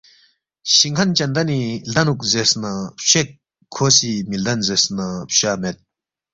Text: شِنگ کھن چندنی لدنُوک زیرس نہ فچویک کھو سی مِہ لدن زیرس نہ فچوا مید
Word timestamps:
شِنگ 0.73 0.93
کھن 0.97 1.09
چندنی 1.17 1.61
لدنُوک 1.93 2.19
زیرس 2.31 2.51
نہ 2.61 2.71
فچویک 3.07 3.29
کھو 3.73 3.85
سی 3.95 4.11
مِہ 4.29 4.37
لدن 4.43 4.59
زیرس 4.67 4.85
نہ 4.97 5.07
فچوا 5.29 5.51
مید 5.61 5.77